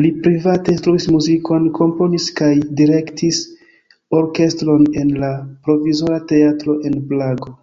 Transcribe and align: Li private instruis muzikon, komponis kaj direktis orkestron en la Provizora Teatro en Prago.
Li 0.00 0.08
private 0.24 0.72
instruis 0.74 1.06
muzikon, 1.14 1.68
komponis 1.78 2.26
kaj 2.42 2.50
direktis 2.82 3.40
orkestron 4.20 4.86
en 5.04 5.16
la 5.26 5.32
Provizora 5.66 6.24
Teatro 6.36 6.80
en 6.94 7.04
Prago. 7.14 7.60